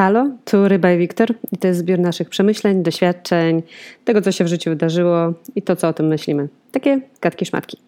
[0.00, 3.62] Halo, tu Ryba i Wiktor i to jest zbiór naszych przemyśleń, doświadczeń,
[4.04, 6.48] tego co się w życiu wydarzyło i to co o tym myślimy.
[6.72, 7.78] Takie gadki szmatki.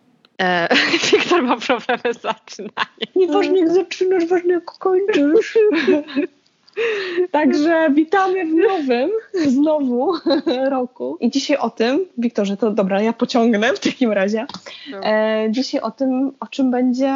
[0.43, 0.69] E,
[1.13, 3.13] Wiktor ma problemy z zaczynaniem.
[3.17, 5.59] Nieważne jak zaczynasz, ważne jak kończysz.
[7.31, 9.11] Także witamy w nowym,
[9.49, 10.13] znowu
[10.71, 11.17] roku.
[11.21, 14.47] I dzisiaj o tym, Wiktorze, to dobra, ja pociągnę w takim razie.
[15.05, 17.13] E, dzisiaj o tym, o czym będzie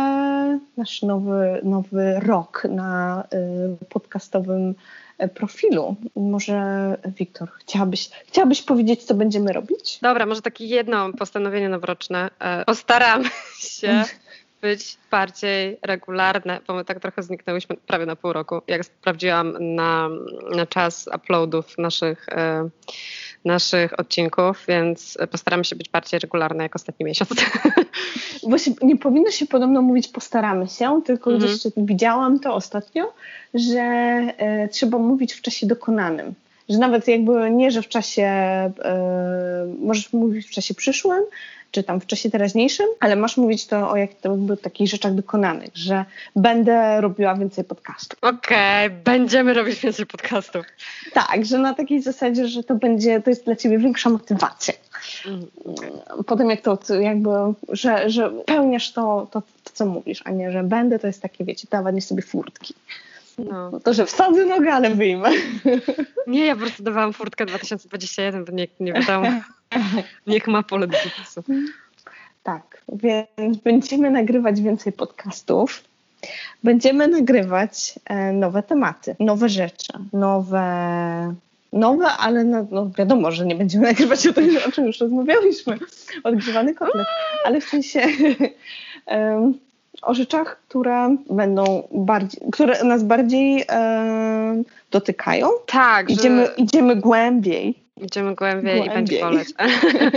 [0.76, 3.24] nasz nowy, nowy rok na
[3.82, 4.74] y, podcastowym
[5.18, 5.96] e, profilu.
[6.16, 6.60] Może
[7.18, 9.98] Wiktor, chciałabyś, chciałabyś powiedzieć, co będziemy robić?
[10.02, 12.30] Dobra, może takie jedno postanowienie noworoczne.
[12.40, 13.28] E, postaramy
[13.58, 14.04] się
[14.66, 20.08] być bardziej regularne, bo my tak trochę zniknęłyśmy prawie na pół roku, jak sprawdziłam na,
[20.56, 22.68] na czas uploadów naszych, e,
[23.44, 27.30] naszych odcinków, więc postaramy się być bardziej regularne jak ostatni miesiąc.
[28.50, 31.52] Bo się, nie powinno się podobno mówić postaramy się, tylko mhm.
[31.52, 33.12] gdzieś widziałam to ostatnio,
[33.54, 36.34] że e, trzeba mówić w czasie dokonanym
[36.68, 38.72] że nawet jakby nie, że w czasie, e,
[39.80, 41.22] możesz mówić w czasie przyszłym,
[41.70, 46.04] czy tam w czasie teraźniejszym, ale masz mówić to o jakby takich rzeczach dokonanych, że
[46.36, 48.18] będę robiła więcej podcastów.
[48.22, 50.66] Okej, okay, będziemy robić więcej podcastów.
[51.12, 54.74] Tak, że na takiej zasadzie, że to będzie, to jest dla ciebie większa motywacja.
[55.26, 55.46] Mm.
[56.26, 57.30] Potem jak to jakby,
[57.68, 61.44] że, że pełniasz to, to, to, co mówisz, a nie, że będę, to jest takie,
[61.44, 62.74] wiecie, dawanie sobie furtki.
[63.38, 63.80] No.
[63.80, 65.30] To, że wsadzę nogę, ale wyjmę.
[66.26, 69.28] Nie, ja po prostu dawałam furtkę 2021, bo nikt nie wiadomo.
[70.26, 71.42] Niech ma pole do popisu.
[72.42, 75.84] Tak, więc będziemy nagrywać więcej podcastów.
[76.64, 81.34] Będziemy nagrywać e, nowe tematy, nowe rzeczy, nowe,
[81.72, 85.78] nowe, ale no, no wiadomo, że nie będziemy nagrywać o tym, o czym już rozmawialiśmy,
[86.24, 87.06] odgrzewany kotlet,
[87.44, 88.00] ale w sensie
[90.06, 95.48] o rzeczach, które będą bardziej, które nas bardziej e, dotykają.
[95.66, 96.10] Tak.
[96.10, 96.54] Idziemy, że...
[96.56, 97.74] idziemy głębiej.
[97.96, 98.92] Idziemy głębiej, głębiej.
[98.92, 99.48] i będzie boleć.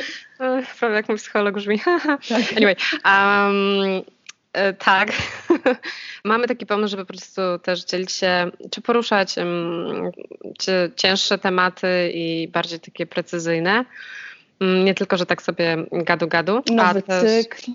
[0.80, 1.80] Prawie jak mój psycholog brzmi.
[2.30, 2.44] tak.
[2.58, 4.02] Anyway, um,
[4.78, 5.12] tak.
[6.24, 10.12] Mamy taki pomysł, żeby po prostu też dzielić się, czy poruszać um,
[10.58, 13.86] czy cięższe tematy i bardziej takie precyzyjne.
[14.62, 16.62] Um, nie tylko, że tak sobie gadu-gadu.
[16.72, 17.72] Nowy cykl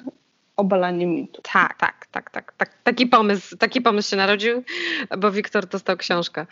[0.56, 1.42] obalanie mitu.
[1.52, 2.70] Tak, tak, tak, tak, tak.
[2.84, 4.62] Taki pomysł, taki pomysł się narodził,
[5.18, 6.46] bo Wiktor dostał książkę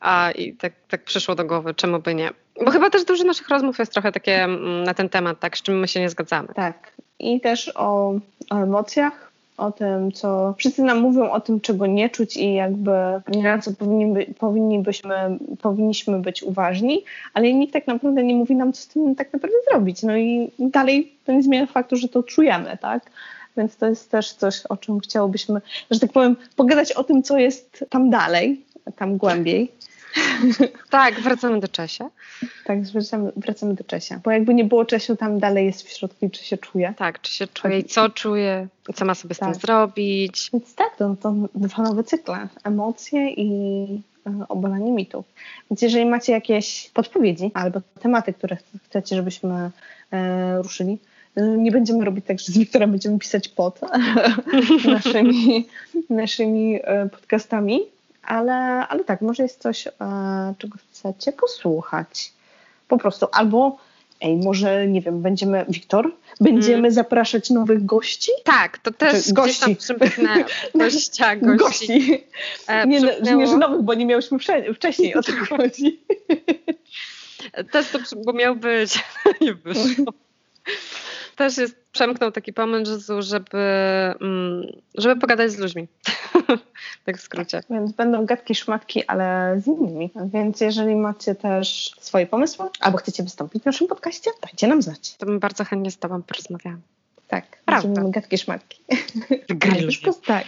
[0.00, 2.30] a, i tak, tak przyszło do głowy, czemu by nie.
[2.64, 5.62] Bo chyba też dużo naszych rozmów jest trochę takie mm, na ten temat, tak, z
[5.62, 6.48] czym my się nie zgadzamy.
[6.54, 6.92] Tak.
[7.18, 8.14] I też o,
[8.50, 12.90] o emocjach, o tym, co wszyscy nam mówią o tym, czego nie czuć i jakby
[13.42, 17.04] na co powinni by, powinni byśmy, powinniśmy być uważni,
[17.34, 20.02] ale nikt tak naprawdę nie mówi nam, co z tym tak naprawdę zrobić.
[20.02, 23.10] No i dalej to nie zmienia faktu, że to czujemy, tak?
[23.56, 25.60] Więc to jest też coś, o czym chciałobyśmy,
[25.90, 28.64] że tak powiem, pogadać o tym, co jest tam dalej,
[28.96, 29.72] tam głębiej.
[30.90, 32.10] Tak, wracamy do Czesia.
[32.64, 34.20] Tak, wracamy, wracamy do Czesia.
[34.24, 36.94] Bo jakby nie było Czesiu, tam dalej jest w środku i czy się czuje.
[36.96, 39.52] Tak, czy się czuje i co czuje, i co ma sobie z tak.
[39.52, 40.50] tym zrobić.
[40.52, 42.48] Więc tak, to, to dwa nowe cykle.
[42.64, 43.84] Emocje i
[44.26, 45.24] e, obalanie mitów.
[45.70, 48.56] Więc jeżeli macie jakieś podpowiedzi albo tematy, które
[48.88, 49.70] chcecie, żebyśmy
[50.10, 50.98] e, ruszyli,
[51.36, 53.80] nie będziemy robić tak, że z Wiktorem będziemy pisać pod
[54.94, 55.68] naszymi,
[56.10, 57.80] naszymi e, podcastami,
[58.22, 58.54] ale,
[58.88, 59.92] ale tak, może jest coś, e,
[60.58, 62.32] czego chcecie posłuchać.
[62.88, 63.78] Po prostu, albo
[64.20, 66.92] ej, może, nie wiem, będziemy, Wiktor, będziemy hmm.
[66.92, 68.30] zapraszać nowych gości?
[68.44, 69.76] Tak, to też Czy gości.
[70.74, 71.56] gościa, gości.
[71.56, 72.24] gości.
[72.66, 74.38] E, nie, nie, że nowych, bo nie miałyśmy
[74.74, 76.00] wcześniej, o to chodzi.
[77.72, 79.04] Też to, bo miał być,
[79.40, 80.12] nie wyszło
[81.34, 83.58] też jest, przemknął taki pomysł, żeby,
[84.20, 84.62] mm,
[84.94, 85.88] żeby pogadać z ludźmi.
[87.06, 87.56] tak w skrócie.
[87.56, 90.10] Tak, więc będą gadki, szmatki, ale z innymi.
[90.34, 95.16] Więc jeżeli macie też swoje pomysły, albo chcecie wystąpić w naszym podcaście, dajcie nam znać.
[95.16, 96.80] To bym bardzo chętnie z tobą porozmawiałam.
[97.28, 98.02] Tak, Prawda.
[98.04, 98.80] gadki, szmatki.
[99.48, 99.90] Grill.
[100.26, 100.46] tak.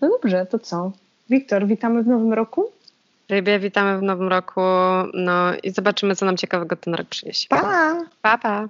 [0.00, 0.92] No dobrze, to co?
[1.30, 2.70] Wiktor, witamy w nowym roku.
[3.28, 4.60] Rybie, witamy w nowym roku.
[5.14, 7.48] No i zobaczymy, co nam ciekawego ten rok przyniesie.
[7.48, 7.96] Pa!
[8.22, 8.68] Pa, pa!